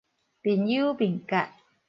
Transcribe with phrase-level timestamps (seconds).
[0.41, 1.51] 面憂面結